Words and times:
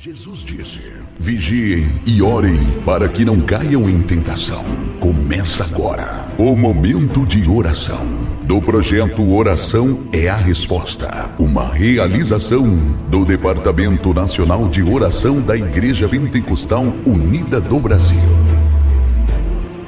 Jesus 0.00 0.44
disse: 0.44 0.80
Vigiem 1.18 1.84
e 2.06 2.22
orem 2.22 2.56
para 2.86 3.08
que 3.08 3.24
não 3.24 3.40
caiam 3.40 3.90
em 3.90 4.00
tentação. 4.00 4.64
Começa 5.00 5.64
agora 5.64 6.28
o 6.38 6.54
momento 6.54 7.26
de 7.26 7.50
oração 7.50 8.06
do 8.44 8.62
projeto 8.62 9.28
Oração 9.28 10.06
é 10.12 10.28
a 10.28 10.36
Resposta, 10.36 11.34
uma 11.36 11.74
realização 11.74 12.64
do 13.10 13.24
Departamento 13.24 14.14
Nacional 14.14 14.68
de 14.68 14.84
Oração 14.84 15.40
da 15.40 15.56
Igreja 15.56 16.08
Pentecostal 16.08 16.84
Unida 17.04 17.60
do 17.60 17.80
Brasil. 17.80 18.20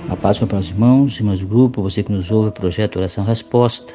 A 0.09 0.17
paz 0.17 0.41
com 0.41 0.57
os 0.57 0.71
irmãos, 0.71 1.21
irmãos 1.21 1.39
do 1.39 1.47
grupo, 1.47 1.83
você 1.83 2.03
que 2.03 2.11
nos 2.11 2.33
ouve, 2.33 2.51
projeto 2.51 2.97
Oração 2.97 3.25
Resposta. 3.25 3.95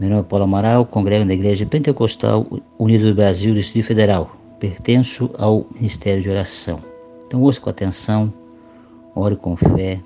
Meu 0.00 0.10
nome 0.10 0.22
é 0.22 0.24
Paulo 0.24 0.44
Amaral, 0.44 0.84
congrego 0.84 1.24
na 1.24 1.34
Igreja 1.34 1.64
Pentecostal 1.64 2.44
Unida 2.76 3.06
do 3.06 3.14
Brasil, 3.14 3.54
Distrito 3.54 3.86
Federal 3.86 4.43
pertenço 4.58 5.30
ao 5.38 5.66
Ministério 5.74 6.22
de 6.22 6.30
Oração. 6.30 6.78
Então 7.26 7.42
ouça 7.42 7.60
com 7.60 7.70
atenção, 7.70 8.32
ore 9.14 9.36
com 9.36 9.56
fé, 9.56 10.00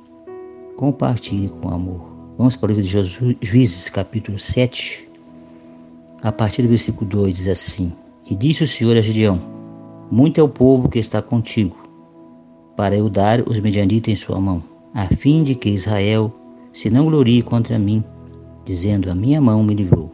compartilhe 0.77 1.49
com 1.49 1.69
amor. 1.69 2.09
Vamos 2.37 2.57
para 2.57 2.73
o 2.73 2.75
livro 2.75 2.83
de 2.83 3.37
Juízes, 3.41 3.91
capítulo 3.91 4.39
7, 4.39 5.09
a 6.23 6.33
partir 6.33 6.63
do 6.63 6.69
versículo 6.69 7.09
2 7.09 7.37
diz 7.37 7.49
assim: 7.49 7.93
E 8.29 8.35
disse 8.35 8.65
o 8.65 8.69
Senhor 8.69 8.97
a 8.97 9.01
Gideão: 9.01 9.41
Muito 10.11 10.41
é 10.41 10.43
o 10.43 10.49
povo 10.49 10.89
que 10.89 10.99
está 10.99 11.23
contigo, 11.23 11.77
para 12.77 12.97
eu 12.97 13.09
dar 13.09 13.49
os 13.49 13.61
medianitas 13.61 14.13
em 14.13 14.17
sua 14.17 14.41
mão, 14.41 14.63
a 14.95 15.07
fim 15.07 15.45
de 15.45 15.55
que 15.55 15.69
Israel 15.69 16.33
se 16.73 16.91
não 16.91 17.07
glorie 17.07 17.43
contra 17.43 17.79
mim, 17.79 18.03
dizendo: 18.65 19.11
A 19.11 19.15
minha 19.15 19.41
mão 19.41 19.63
me 19.63 19.75
livrou. 19.75 20.11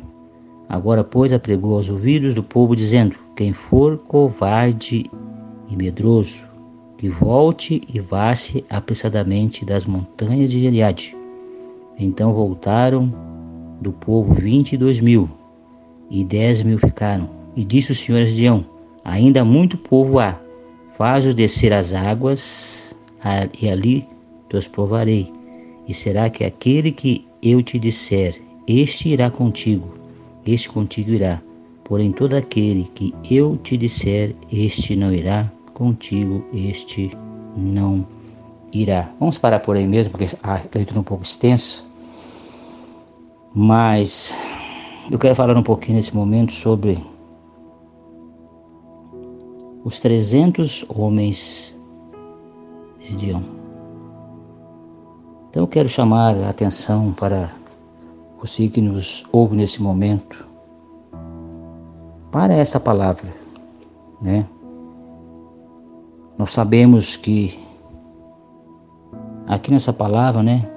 Agora, 0.69 1.05
pois, 1.05 1.33
apregou 1.33 1.77
aos 1.77 1.89
ouvidos 1.89 2.35
do 2.35 2.43
povo, 2.43 2.75
dizendo: 2.75 3.17
quem 3.37 3.53
for 3.53 3.99
covarde 3.99 5.05
e 5.69 5.77
medroso, 5.77 6.45
que 6.97 7.09
volte 7.09 7.81
e 7.93 7.99
vá-se 7.99 8.65
apressadamente 8.71 9.65
das 9.65 9.85
montanhas 9.85 10.51
de 10.51 10.61
Gileade. 10.61 11.17
Então 11.99 12.33
voltaram 12.33 13.13
do 13.81 13.93
povo 13.93 14.33
vinte 14.33 14.73
e 14.73 14.77
dois 14.77 15.01
mil, 15.01 15.29
e 16.11 16.25
dez 16.25 16.63
mil 16.63 16.79
ficaram. 16.79 17.29
E 17.57 17.65
disse 17.65 17.93
o 17.93 17.95
Senhor 17.95 18.23
a 18.23 18.25
Gideão, 18.25 18.65
ainda 19.05 19.45
muito 19.45 19.77
povo 19.77 20.19
há, 20.19 20.39
faz-o 20.97 21.35
descer 21.35 21.73
as 21.73 21.93
águas, 21.93 22.97
e 23.61 23.69
ali 23.69 24.07
os 24.53 24.69
provarei. 24.69 25.33
E 25.89 25.93
será 25.93 26.31
que 26.31 26.45
aquele 26.45 26.93
que 26.93 27.27
eu 27.43 27.61
te 27.63 27.79
disser, 27.79 28.41
este 28.69 29.09
irá 29.09 29.31
contigo, 29.31 29.93
este 30.47 30.69
contigo 30.69 31.11
irá 31.11 31.43
Porém, 31.85 32.13
todo 32.13 32.35
aquele 32.35 32.85
que 32.85 33.15
eu 33.31 33.59
te 33.59 33.77
disser, 33.77 34.35
este 34.51 34.97
não 34.97 35.13
irá, 35.13 35.53
contigo 35.75 36.43
este 36.53 37.11
não 37.55 38.07
irá. 38.73 39.13
Vamos 39.21 39.37
parar 39.37 39.61
por 39.61 39.77
aí 39.77 39.87
mesmo, 39.87 40.13
porque 40.13 40.35
a 40.43 40.55
leitura 40.75 40.99
é 40.99 41.01
um 41.01 41.05
pouco 41.05 41.23
extensa. 41.23 41.83
Mas 43.55 44.35
eu 45.11 45.19
quero 45.19 45.35
falar 45.35 45.57
um 45.57 45.63
pouquinho 45.63 45.97
nesse 45.97 46.17
momento 46.17 46.53
sobre 46.53 46.99
os 49.85 50.01
300 50.01 50.87
homens 50.89 51.79
de 52.99 53.11
Gideon. 53.11 53.43
Então 55.51 55.63
eu 55.63 55.69
quero 55.69 55.89
chamar 55.89 56.35
a 56.39 56.49
atenção 56.49 57.13
para 57.13 57.51
você 58.41 58.69
que 58.69 58.81
nos 58.81 59.25
ouve 59.31 59.55
nesse 59.55 59.83
momento 59.83 60.54
para 62.35 62.53
essa 62.53 62.81
palavra, 62.81 63.33
né? 64.21 64.41
Nós 66.37 66.51
sabemos 66.51 67.17
que 67.17 67.57
aqui 69.47 69.71
nessa 69.71 69.93
palavra, 69.93 70.43
né, 70.43 70.69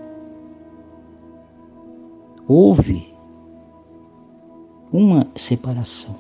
houve 2.48 3.12
uma 4.94 5.26
separação 5.36 6.16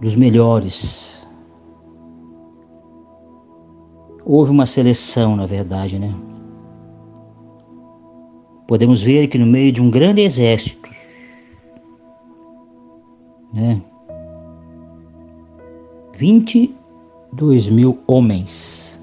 dos 0.00 0.16
melhores. 0.16 1.24
Houve 4.24 4.50
uma 4.50 4.66
seleção, 4.66 5.36
na 5.36 5.46
verdade, 5.46 6.00
né? 6.00 6.12
Podemos 8.66 9.00
ver 9.00 9.28
que 9.28 9.38
no 9.38 9.46
meio 9.46 9.70
de 9.70 9.80
um 9.80 9.88
grande 9.88 10.20
exército 10.20 10.79
22 16.20 17.70
mil 17.70 17.98
homens. 18.06 19.00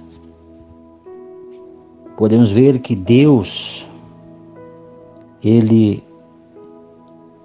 Podemos 2.16 2.52
ver 2.52 2.80
que 2.80 2.96
Deus, 2.96 3.88
Ele 5.44 6.04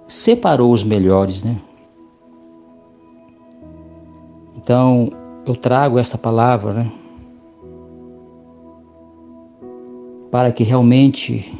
separou 0.07 0.71
os 0.71 0.83
melhores, 0.83 1.43
né? 1.43 1.59
Então, 4.55 5.09
eu 5.43 5.55
trago 5.55 5.97
essa 5.97 6.19
palavra, 6.19 6.73
né? 6.73 6.91
Para 10.29 10.51
que 10.51 10.63
realmente 10.63 11.51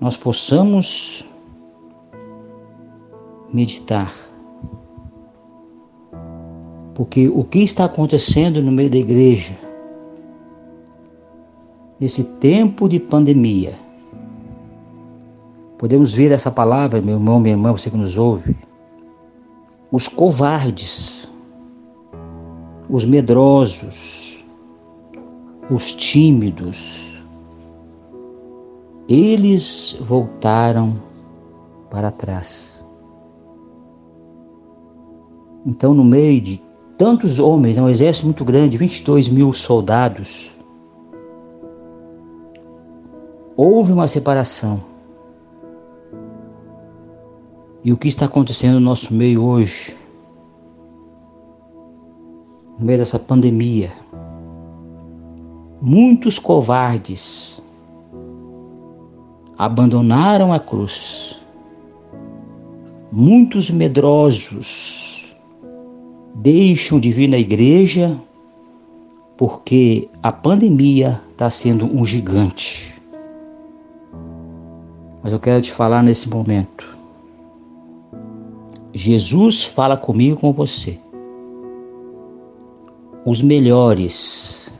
nós 0.00 0.16
possamos 0.16 1.28
meditar. 3.52 4.23
Porque 6.94 7.28
o 7.28 7.42
que 7.42 7.60
está 7.60 7.84
acontecendo 7.84 8.62
no 8.62 8.70
meio 8.70 8.88
da 8.88 8.96
igreja, 8.96 9.54
nesse 11.98 12.24
tempo 12.24 12.88
de 12.88 13.00
pandemia, 13.00 13.74
podemos 15.76 16.12
ver 16.12 16.30
essa 16.30 16.50
palavra, 16.50 17.00
meu 17.00 17.16
irmão, 17.16 17.40
minha 17.40 17.54
irmã, 17.54 17.72
você 17.72 17.90
que 17.90 17.96
nos 17.96 18.16
ouve, 18.16 18.56
os 19.90 20.06
covardes, 20.06 21.28
os 22.88 23.04
medrosos, 23.04 24.44
os 25.68 25.94
tímidos, 25.94 27.24
eles 29.08 29.96
voltaram 30.00 31.02
para 31.90 32.10
trás. 32.10 32.86
Então, 35.66 35.94
no 35.94 36.04
meio 36.04 36.40
de 36.40 36.62
tantos 36.96 37.38
homens, 37.38 37.78
é 37.78 37.82
um 37.82 37.88
exército 37.88 38.26
muito 38.26 38.44
grande, 38.44 38.78
22 38.78 39.28
mil 39.28 39.52
soldados, 39.52 40.56
houve 43.56 43.92
uma 43.92 44.06
separação. 44.06 44.82
E 47.82 47.92
o 47.92 47.96
que 47.96 48.08
está 48.08 48.24
acontecendo 48.24 48.74
no 48.74 48.80
nosso 48.80 49.12
meio 49.12 49.44
hoje, 49.44 49.94
no 52.78 52.86
meio 52.86 52.98
dessa 52.98 53.18
pandemia? 53.18 53.92
Muitos 55.82 56.38
covardes 56.38 57.62
abandonaram 59.58 60.52
a 60.52 60.58
cruz. 60.58 61.44
Muitos 63.12 63.70
medrosos 63.70 65.33
deixam 66.44 67.00
de 67.00 67.10
vir 67.10 67.26
na 67.26 67.38
igreja 67.38 68.14
porque 69.34 70.10
a 70.22 70.30
pandemia 70.30 71.18
está 71.32 71.48
sendo 71.48 71.86
um 71.86 72.04
gigante. 72.04 73.00
Mas 75.22 75.32
eu 75.32 75.40
quero 75.40 75.62
te 75.62 75.72
falar 75.72 76.02
nesse 76.02 76.28
momento. 76.28 76.98
Jesus 78.92 79.64
fala 79.64 79.96
comigo 79.96 80.38
com 80.38 80.52
você. 80.52 80.98
Os 83.24 83.40
melhores, 83.40 84.70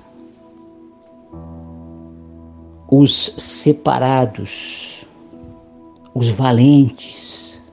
os 2.91 3.35
separados, 3.38 5.06
os 6.15 6.29
valentes, 6.29 7.65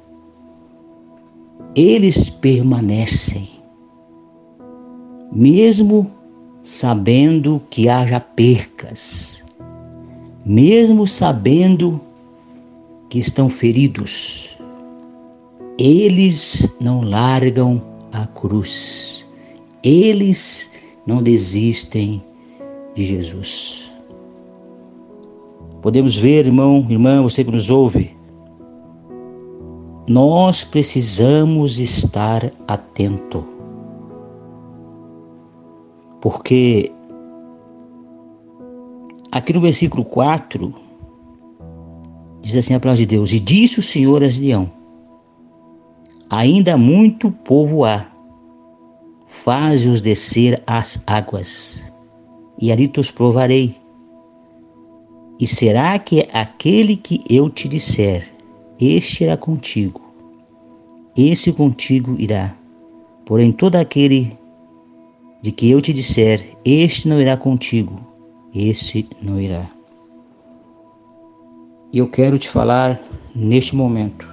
eles 1.75 2.29
permanecem 2.29 3.60
mesmo 5.31 6.11
sabendo 6.61 7.61
que 7.69 7.87
haja 7.87 8.19
percas, 8.19 9.43
mesmo 10.45 11.07
sabendo 11.07 12.01
que 13.09 13.19
estão 13.19 13.49
feridos, 13.49 14.57
eles 15.77 16.67
não 16.79 17.01
largam 17.01 17.81
a 18.11 18.27
cruz, 18.27 19.25
eles 19.83 20.71
não 21.05 21.23
desistem 21.23 22.21
de 22.93 23.03
Jesus. 23.05 23.91
Podemos 25.81 26.15
ver, 26.15 26.45
irmão, 26.45 26.85
irmã, 26.89 27.23
você 27.23 27.43
que 27.43 27.49
nos 27.49 27.69
ouve, 27.69 28.11
nós 30.07 30.63
precisamos 30.63 31.79
estar 31.79 32.51
atento. 32.67 33.50
Porque 36.21 36.91
aqui 39.31 39.51
no 39.51 39.59
versículo 39.59 40.05
4 40.05 40.71
diz 42.41 42.55
assim 42.55 42.75
a 42.75 42.79
palavra 42.79 42.99
de 42.99 43.07
Deus: 43.07 43.33
E 43.33 43.39
disse 43.39 43.79
o 43.79 43.83
Senhor 43.83 44.23
a 44.23 44.29
Gideão: 44.29 44.71
Ainda 46.29 46.77
muito 46.77 47.31
povo 47.31 47.83
há, 47.83 48.05
faze-os 49.25 49.99
descer 49.99 50.61
às 50.67 51.03
águas, 51.07 51.91
e 52.59 52.71
ali 52.71 52.87
te 52.87 52.99
os 52.99 53.09
provarei. 53.09 53.75
E 55.39 55.47
será 55.47 55.97
que 55.97 56.29
aquele 56.31 56.95
que 56.95 57.23
eu 57.27 57.49
te 57.49 57.67
disser, 57.67 58.31
este 58.79 59.23
irá 59.23 59.35
contigo, 59.35 59.99
esse 61.17 61.51
contigo 61.51 62.15
irá. 62.19 62.55
Porém, 63.25 63.51
todo 63.51 63.75
aquele 63.75 64.37
de 65.41 65.51
que 65.51 65.69
eu 65.69 65.81
te 65.81 65.93
disser, 65.93 66.57
este 66.63 67.07
não 67.07 67.19
irá 67.19 67.35
contigo, 67.35 67.99
esse 68.53 69.07
não 69.21 69.39
irá. 69.39 69.69
E 71.91 71.97
eu 71.97 72.09
quero 72.09 72.37
te 72.37 72.49
falar 72.49 73.01
neste 73.35 73.75
momento. 73.75 74.29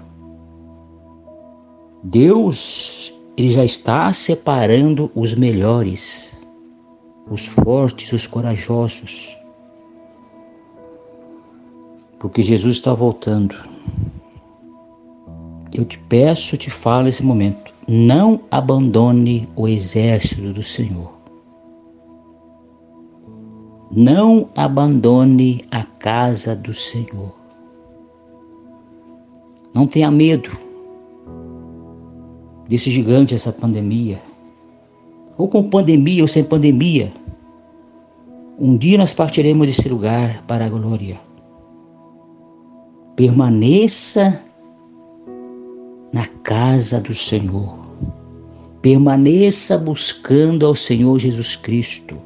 Deus, 2.02 3.14
ele 3.36 3.48
já 3.48 3.64
está 3.64 4.12
separando 4.12 5.10
os 5.14 5.34
melhores, 5.34 6.38
os 7.30 7.46
fortes, 7.46 8.12
os 8.12 8.26
corajosos 8.26 9.38
porque 12.18 12.42
Jesus 12.42 12.76
está 12.76 12.94
voltando. 12.94 13.56
Eu 15.78 15.84
te 15.84 15.96
peço, 15.96 16.56
te 16.56 16.72
falo 16.72 17.04
nesse 17.04 17.22
momento, 17.22 17.72
não 17.86 18.40
abandone 18.50 19.48
o 19.54 19.68
exército 19.68 20.52
do 20.52 20.60
Senhor. 20.60 21.12
Não 23.88 24.48
abandone 24.56 25.64
a 25.70 25.84
casa 25.84 26.56
do 26.56 26.74
Senhor. 26.74 27.32
Não 29.72 29.86
tenha 29.86 30.10
medo 30.10 30.50
desse 32.68 32.90
gigante, 32.90 33.36
essa 33.36 33.52
pandemia. 33.52 34.20
Ou 35.38 35.46
com 35.46 35.62
pandemia 35.70 36.22
ou 36.22 36.28
sem 36.28 36.42
pandemia. 36.42 37.12
Um 38.58 38.76
dia 38.76 38.98
nós 38.98 39.12
partiremos 39.12 39.68
desse 39.68 39.88
lugar 39.88 40.42
para 40.42 40.66
a 40.66 40.68
glória 40.68 41.20
permaneça 43.18 44.40
na 46.12 46.26
casa 46.42 47.00
do 47.00 47.14
Senhor. 47.14 47.78
Permaneça 48.80 49.76
buscando 49.76 50.66
ao 50.66 50.74
Senhor 50.74 51.18
Jesus 51.18 51.56
Cristo. 51.56 52.16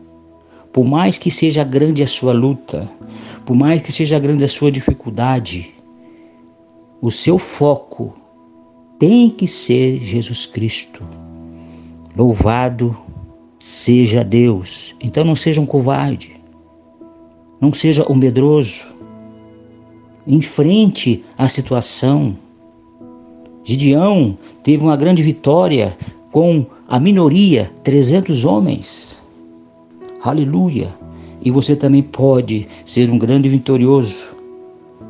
Por 0.72 0.84
mais 0.84 1.18
que 1.18 1.30
seja 1.30 1.64
grande 1.64 2.02
a 2.02 2.06
sua 2.06 2.32
luta, 2.32 2.90
por 3.44 3.54
mais 3.54 3.82
que 3.82 3.92
seja 3.92 4.18
grande 4.18 4.44
a 4.44 4.48
sua 4.48 4.70
dificuldade, 4.70 5.74
o 7.00 7.10
seu 7.10 7.38
foco 7.38 8.14
tem 8.98 9.28
que 9.28 9.48
ser 9.48 9.98
Jesus 9.98 10.46
Cristo. 10.46 11.02
Louvado 12.16 12.96
seja 13.58 14.22
Deus. 14.22 14.94
Então 15.00 15.24
não 15.24 15.34
seja 15.34 15.60
um 15.60 15.66
covarde, 15.66 16.40
não 17.60 17.72
seja 17.72 18.06
um 18.10 18.14
medroso, 18.14 18.94
enfrente 20.26 21.24
a 21.36 21.48
situação. 21.48 22.36
Gideão 23.64 24.36
teve 24.62 24.82
uma 24.82 24.96
grande 24.96 25.22
vitória 25.22 25.96
com 26.30 26.66
a 26.88 26.98
minoria, 26.98 27.70
300 27.84 28.44
homens. 28.44 29.24
Aleluia! 30.22 30.88
E 31.44 31.50
você 31.50 31.74
também 31.74 32.02
pode 32.02 32.68
ser 32.84 33.10
um 33.10 33.18
grande 33.18 33.48
vitorioso, 33.48 34.36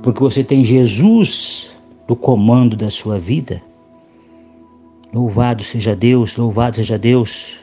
porque 0.03 0.21
você 0.21 0.43
tem 0.43 0.65
Jesus 0.65 1.73
no 2.09 2.17
comando 2.17 2.77
da 2.77 2.91
sua 2.91 3.19
vida. 3.19 3.61
Louvado 5.13 5.63
seja 5.63 5.95
Deus, 5.95 6.37
louvado 6.37 6.77
seja 6.77 6.99
Deus. 6.99 7.61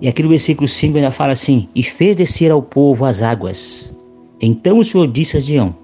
E 0.00 0.08
aqui 0.08 0.22
no 0.22 0.28
versículo 0.28 0.66
5 0.66 0.96
ainda 0.96 1.10
fala 1.10 1.32
assim: 1.32 1.68
E 1.74 1.82
fez 1.82 2.16
descer 2.16 2.50
ao 2.50 2.62
povo 2.62 3.04
as 3.04 3.22
águas. 3.22 3.94
Então 4.40 4.78
o 4.78 4.84
Senhor 4.84 5.06
disse 5.06 5.36
a 5.36 5.40
Gideão: 5.40 5.74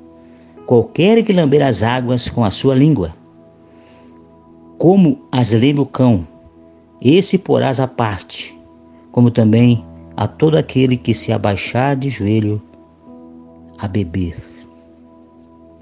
qualquer 0.66 1.22
que 1.24 1.32
lamber 1.32 1.64
as 1.64 1.82
águas 1.82 2.28
com 2.28 2.44
a 2.44 2.50
sua 2.50 2.74
língua, 2.74 3.14
como 4.78 5.20
as 5.32 5.50
lembre 5.50 5.80
o 5.80 5.86
cão, 5.86 6.26
esse 7.02 7.36
porás 7.36 7.80
à 7.80 7.88
parte, 7.88 8.56
como 9.10 9.30
também 9.30 9.84
a 10.16 10.28
todo 10.28 10.56
aquele 10.56 10.96
que 10.96 11.12
se 11.12 11.32
abaixar 11.32 11.96
de 11.96 12.08
joelho 12.08 12.62
a 13.76 13.88
beber. 13.88 14.36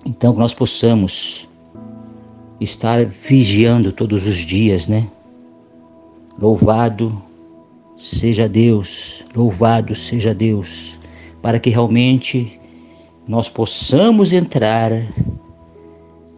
Então, 0.07 0.33
que 0.33 0.39
nós 0.39 0.55
possamos 0.55 1.49
estar 2.59 3.05
vigiando 3.05 3.93
todos 3.93 4.27
os 4.27 4.37
dias, 4.37 4.89
né? 4.89 5.07
Louvado 6.41 7.15
seja 7.97 8.49
Deus, 8.49 9.27
louvado 9.35 9.95
seja 9.95 10.35
Deus, 10.35 10.99
para 11.43 11.59
que 11.59 11.71
realmente 11.71 12.59
nós 13.29 13.49
possamos 13.49 14.33
entrar 14.33 14.91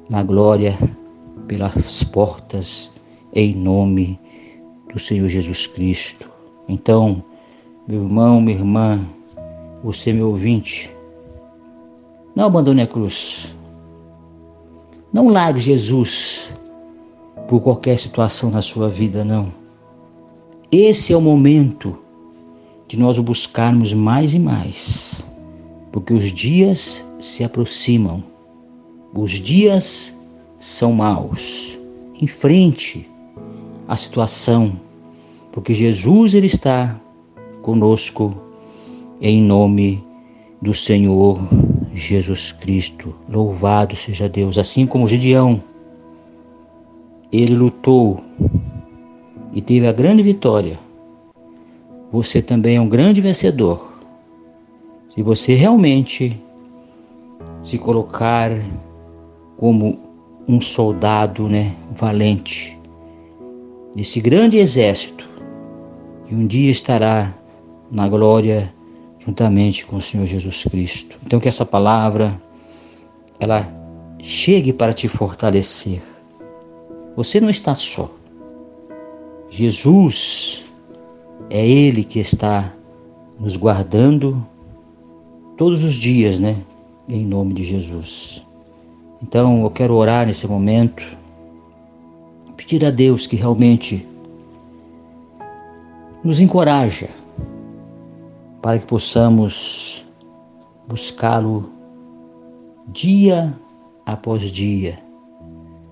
na 0.08 0.22
glória 0.22 0.76
pelas 1.48 2.04
portas 2.04 2.92
em 3.34 3.54
nome 3.54 4.20
do 4.92 4.98
Senhor 4.98 5.28
Jesus 5.28 5.66
Cristo. 5.66 6.30
Então, 6.68 7.24
meu 7.88 8.04
irmão, 8.04 8.40
minha 8.40 8.56
irmã, 8.56 9.00
você 9.82 10.12
meu 10.12 10.28
ouvinte, 10.28 10.94
não 12.36 12.44
abandone 12.44 12.82
a 12.82 12.86
cruz. 12.86 13.56
Não 15.12 15.28
largue 15.28 15.58
Jesus 15.58 16.54
por 17.48 17.60
qualquer 17.60 17.98
situação 17.98 18.50
na 18.50 18.60
sua 18.60 18.88
vida, 18.88 19.24
não. 19.24 19.52
Esse 20.70 21.12
é 21.12 21.16
o 21.16 21.20
momento 21.20 21.98
de 22.86 22.96
nós 22.96 23.18
o 23.18 23.22
buscarmos 23.22 23.92
mais 23.92 24.34
e 24.34 24.38
mais 24.38 25.28
porque 25.92 26.12
os 26.12 26.32
dias 26.32 27.04
se 27.18 27.42
aproximam, 27.42 28.22
os 29.14 29.32
dias 29.32 30.16
são 30.58 30.92
maus. 30.92 31.78
Enfrente 32.20 33.08
a 33.86 33.96
situação, 33.96 34.72
porque 35.52 35.72
Jesus 35.72 36.34
ele 36.34 36.46
está 36.46 37.00
conosco 37.62 38.34
em 39.20 39.40
nome 39.40 40.04
do 40.60 40.74
Senhor 40.74 41.38
Jesus 41.94 42.52
Cristo. 42.52 43.14
Louvado 43.28 43.94
seja 43.94 44.28
Deus, 44.28 44.58
assim 44.58 44.86
como 44.86 45.08
Gideão 45.08 45.62
ele 47.30 47.54
lutou 47.54 48.20
e 49.52 49.60
teve 49.60 49.86
a 49.86 49.92
grande 49.92 50.22
vitória. 50.22 50.78
Você 52.10 52.40
também 52.40 52.76
é 52.76 52.80
um 52.80 52.88
grande 52.88 53.20
vencedor 53.20 53.86
se 55.10 55.22
você 55.22 55.54
realmente 55.54 56.40
se 57.62 57.76
colocar 57.76 58.50
como 59.56 59.98
um 60.48 60.60
soldado, 60.60 61.46
né, 61.48 61.76
valente 61.94 62.78
desse 63.94 64.20
grande 64.20 64.56
exército, 64.56 65.28
e 66.30 66.34
um 66.34 66.46
dia 66.46 66.70
estará 66.70 67.34
na 67.90 68.08
glória 68.08 68.72
juntamente 69.18 69.84
com 69.84 69.96
o 69.96 70.00
Senhor 70.00 70.26
Jesus 70.26 70.64
Cristo. 70.64 71.16
Então 71.24 71.38
que 71.38 71.48
essa 71.48 71.66
palavra 71.66 72.40
ela 73.38 73.68
chegue 74.18 74.72
para 74.72 74.92
te 74.92 75.08
fortalecer. 75.08 76.02
Você 77.14 77.40
não 77.40 77.50
está 77.50 77.74
só. 77.74 78.10
Jesus 79.50 80.64
é 81.50 81.66
ele 81.66 82.04
que 82.04 82.20
está 82.20 82.72
nos 83.38 83.56
guardando 83.56 84.46
todos 85.56 85.82
os 85.84 85.94
dias, 85.94 86.38
né? 86.38 86.56
Em 87.08 87.24
nome 87.24 87.54
de 87.54 87.64
Jesus. 87.64 88.47
Então 89.22 89.62
eu 89.62 89.70
quero 89.70 89.94
orar 89.94 90.26
nesse 90.26 90.46
momento, 90.46 91.04
pedir 92.56 92.84
a 92.84 92.90
Deus 92.90 93.26
que 93.26 93.36
realmente 93.36 94.06
nos 96.22 96.40
encoraja 96.40 97.08
para 98.60 98.78
que 98.78 98.86
possamos 98.86 100.04
buscá-lo 100.86 101.70
dia 102.88 103.54
após 104.06 104.42
dia, 104.50 104.98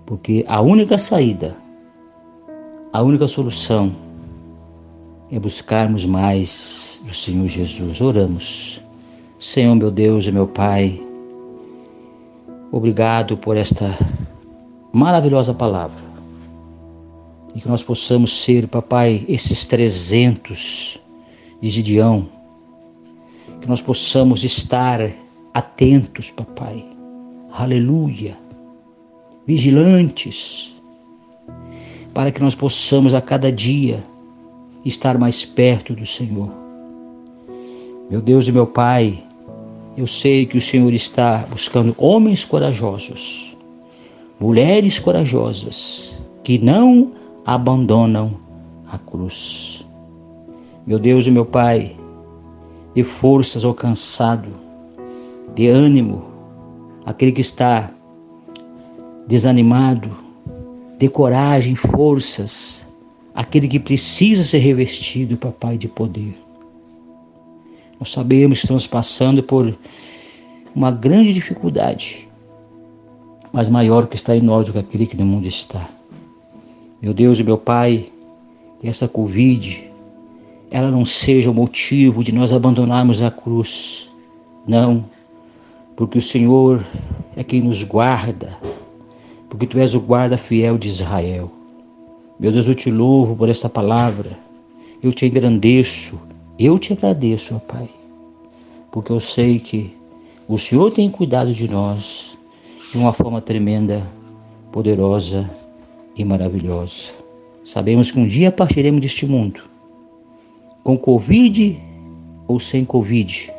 porque 0.04 0.44
a 0.48 0.60
única 0.60 0.96
saída, 0.96 1.56
a 2.92 3.02
única 3.02 3.28
solução 3.28 3.94
é 5.30 5.38
buscarmos 5.38 6.06
mais 6.06 7.02
do 7.04 7.12
Senhor 7.12 7.46
Jesus. 7.46 8.00
Oramos. 8.00 8.80
Senhor 9.38 9.74
meu 9.74 9.90
Deus 9.90 10.26
e 10.26 10.32
meu 10.32 10.46
Pai, 10.46 11.00
obrigado 12.70 13.36
por 13.36 13.56
esta 13.56 13.96
maravilhosa 14.92 15.54
palavra. 15.54 16.04
E 17.54 17.60
que 17.60 17.68
nós 17.68 17.82
possamos 17.82 18.42
ser, 18.42 18.68
papai, 18.68 19.24
esses 19.28 19.64
300 19.66 21.00
de 21.60 21.68
Gideão. 21.68 22.28
Que 23.60 23.68
nós 23.68 23.80
possamos 23.80 24.44
estar 24.44 25.10
atentos, 25.54 26.30
papai. 26.30 26.84
Aleluia. 27.50 28.36
Vigilantes. 29.46 30.74
Para 32.12 32.30
que 32.30 32.40
nós 32.40 32.54
possamos 32.54 33.14
a 33.14 33.20
cada 33.20 33.50
dia 33.50 34.04
estar 34.84 35.18
mais 35.18 35.44
perto 35.44 35.94
do 35.94 36.06
Senhor. 36.06 36.50
Meu 38.10 38.20
Deus 38.20 38.46
e 38.46 38.52
meu 38.52 38.66
Pai, 38.66 39.25
eu 39.96 40.06
sei 40.06 40.44
que 40.44 40.58
o 40.58 40.60
Senhor 40.60 40.92
está 40.92 41.46
buscando 41.50 41.94
homens 41.96 42.44
corajosos, 42.44 43.56
mulheres 44.38 44.98
corajosas, 44.98 46.20
que 46.44 46.58
não 46.58 47.12
abandonam 47.44 48.38
a 48.90 48.98
cruz. 48.98 49.86
Meu 50.86 50.98
Deus 50.98 51.26
e 51.26 51.30
meu 51.30 51.46
Pai, 51.46 51.96
dê 52.94 53.02
forças 53.02 53.64
ao 53.64 53.72
cansado, 53.72 54.48
dê 55.54 55.68
ânimo 55.68 56.24
àquele 57.04 57.32
que 57.32 57.40
está 57.40 57.90
desanimado, 59.26 60.10
dê 60.98 61.08
coragem, 61.08 61.74
forças 61.74 62.86
aquele 63.34 63.68
que 63.68 63.78
precisa 63.78 64.42
ser 64.42 64.58
revestido, 64.58 65.36
papai, 65.36 65.76
de 65.76 65.88
poder. 65.88 66.45
Nós 67.98 68.12
sabemos 68.12 68.58
que 68.58 68.64
estamos 68.64 68.86
passando 68.86 69.42
por 69.42 69.76
uma 70.74 70.90
grande 70.90 71.32
dificuldade, 71.32 72.28
mas 73.52 73.68
maior 73.68 74.06
que 74.06 74.16
está 74.16 74.36
em 74.36 74.42
nós 74.42 74.66
do 74.66 74.72
que 74.72 74.78
aquele 74.78 75.06
que 75.06 75.16
no 75.16 75.24
mundo 75.24 75.46
está. 75.46 75.88
Meu 77.00 77.14
Deus 77.14 77.38
e 77.38 77.44
meu 77.44 77.56
Pai, 77.56 78.06
que 78.80 78.88
essa 78.88 79.08
Covid, 79.08 79.90
ela 80.70 80.90
não 80.90 81.06
seja 81.06 81.50
o 81.50 81.54
motivo 81.54 82.22
de 82.22 82.32
nós 82.32 82.52
abandonarmos 82.52 83.22
a 83.22 83.30
cruz. 83.30 84.10
Não, 84.66 85.04
porque 85.96 86.18
o 86.18 86.22
Senhor 86.22 86.84
é 87.34 87.42
quem 87.42 87.62
nos 87.62 87.82
guarda, 87.82 88.58
porque 89.48 89.66
Tu 89.66 89.78
és 89.78 89.94
o 89.94 90.00
guarda 90.00 90.36
fiel 90.36 90.76
de 90.76 90.88
Israel. 90.88 91.50
Meu 92.38 92.52
Deus, 92.52 92.68
eu 92.68 92.74
te 92.74 92.90
louvo 92.90 93.34
por 93.34 93.48
essa 93.48 93.68
palavra. 93.68 94.38
Eu 95.02 95.10
te 95.10 95.24
engrandeço. 95.24 96.18
Eu 96.58 96.78
te 96.78 96.92
agradeço, 96.92 97.54
ó 97.54 97.58
Pai. 97.58 97.88
Porque 98.90 99.12
eu 99.12 99.20
sei 99.20 99.58
que 99.58 99.96
o 100.48 100.58
Senhor 100.58 100.90
tem 100.90 101.10
cuidado 101.10 101.52
de 101.52 101.68
nós 101.68 102.38
de 102.90 102.98
uma 102.98 103.12
forma 103.12 103.40
tremenda, 103.40 104.06
poderosa 104.72 105.48
e 106.16 106.24
maravilhosa. 106.24 107.12
Sabemos 107.64 108.10
que 108.10 108.20
um 108.20 108.26
dia 108.26 108.52
partiremos 108.52 109.00
deste 109.00 109.26
mundo, 109.26 109.60
com 110.82 110.96
Covid 110.96 111.78
ou 112.46 112.60
sem 112.60 112.84
Covid. 112.84 113.52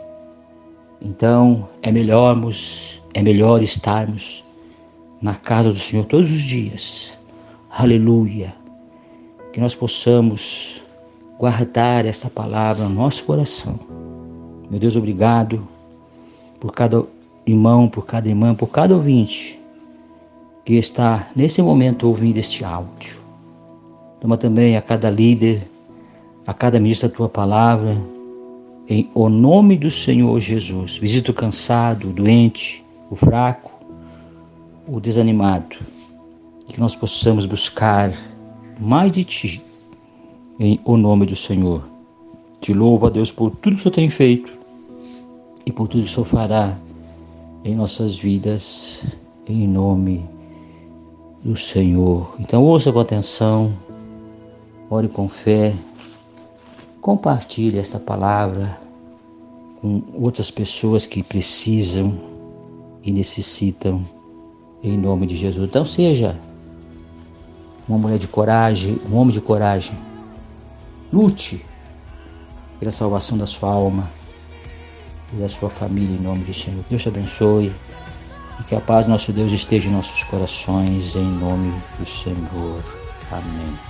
Então 1.01 1.67
é 1.83 1.91
melhormos, 1.91 3.03
é 3.13 3.21
melhor 3.21 3.61
estarmos 3.61 4.43
na 5.21 5.35
casa 5.35 5.71
do 5.71 5.79
Senhor 5.79 6.05
todos 6.05 6.31
os 6.31 6.41
dias. 6.41 7.17
Aleluia 7.69 8.55
que 9.57 9.61
nós 9.61 9.73
possamos 9.73 10.83
guardar 11.37 12.05
esta 12.05 12.29
palavra 12.29 12.85
no 12.85 12.95
nosso 12.95 13.23
coração. 13.23 13.79
Meu 14.69 14.79
Deus, 14.79 14.95
obrigado 14.95 15.67
por 16.59 16.71
cada 16.71 17.03
irmão, 17.45 17.87
por 17.87 18.05
cada 18.05 18.27
irmã, 18.27 18.53
por 18.55 18.67
cada 18.67 18.95
ouvinte 18.95 19.59
que 20.65 20.73
está 20.73 21.29
nesse 21.33 21.61
momento 21.61 22.07
ouvindo 22.07 22.37
este 22.37 22.65
áudio. 22.65 23.21
Toma 24.19 24.35
também 24.35 24.75
a 24.75 24.81
cada 24.81 25.09
líder, 25.09 25.65
a 26.45 26.53
cada 26.53 26.79
ministro 26.79 27.07
da 27.07 27.15
tua 27.15 27.29
palavra, 27.29 27.97
em 28.89 29.09
o 29.13 29.29
nome 29.29 29.77
do 29.77 29.89
Senhor 29.89 30.37
Jesus. 30.39 30.97
Visita 30.97 31.31
o 31.31 31.33
cansado, 31.33 32.09
o 32.09 32.13
doente, 32.13 32.83
o 33.09 33.15
fraco, 33.15 33.71
o 34.87 34.99
desanimado. 34.99 35.77
E 36.67 36.73
que 36.73 36.79
nós 36.79 36.95
possamos 36.95 37.45
buscar 37.45 38.11
mais 38.77 39.13
de 39.13 39.23
ti, 39.23 39.61
em 40.59 40.79
o 40.83 40.97
nome 40.97 41.25
do 41.25 41.35
Senhor. 41.35 41.83
Te 42.59 42.73
louvo, 42.73 43.05
a 43.05 43.09
Deus, 43.09 43.31
por 43.31 43.51
tudo 43.51 43.75
que 43.75 43.79
o 43.79 43.83
Senhor 43.83 43.95
tem 43.95 44.09
feito 44.09 44.57
e 45.65 45.71
por 45.71 45.87
tudo 45.87 46.03
que 46.03 46.09
o 46.09 46.11
Senhor 46.11 46.25
fará 46.25 46.77
em 47.63 47.75
nossas 47.75 48.17
vidas, 48.17 49.05
em 49.47 49.67
nome 49.67 50.25
do 51.43 51.55
Senhor. 51.55 52.35
Então, 52.39 52.63
ouça 52.63 52.91
com 52.91 52.99
atenção, 52.99 53.71
ore 54.89 55.07
com 55.07 55.29
fé, 55.29 55.73
compartilhe 57.01 57.77
essa 57.77 57.99
palavra 57.99 58.79
com 59.81 60.01
outras 60.13 60.49
pessoas 60.49 61.05
que 61.05 61.21
precisam 61.21 62.13
e 63.03 63.11
necessitam, 63.11 64.03
em 64.81 64.97
nome 64.97 65.27
de 65.27 65.35
Jesus. 65.35 65.69
Então, 65.69 65.85
seja 65.85 66.35
uma 67.87 67.97
mulher 67.97 68.17
de 68.17 68.27
coragem, 68.27 68.99
um 69.09 69.15
homem 69.15 69.33
de 69.33 69.41
coragem. 69.41 70.06
Lute 71.11 71.65
pela 72.79 72.91
salvação 72.91 73.37
da 73.37 73.47
sua 73.47 73.71
alma 73.71 74.09
e 75.33 75.37
da 75.37 75.49
sua 75.49 75.69
família 75.69 76.15
em 76.15 76.21
nome 76.21 76.43
do 76.43 76.53
Senhor. 76.53 76.83
Deus 76.89 77.01
te 77.01 77.09
abençoe 77.09 77.71
e 78.59 78.63
que 78.63 78.75
a 78.75 78.81
paz 78.81 79.05
do 79.05 79.11
nosso 79.11 79.31
Deus 79.31 79.51
esteja 79.51 79.89
em 79.89 79.93
nossos 79.93 80.23
corações 80.25 81.15
em 81.15 81.27
nome 81.39 81.73
do 81.99 82.05
Senhor. 82.05 82.83
Amém. 83.31 83.86